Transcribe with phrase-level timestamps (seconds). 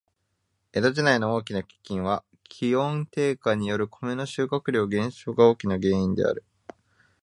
[0.71, 6.43] 江戸時代の大きな飢饉は、気温低下によるコメの収穫量減少が大きな原因である。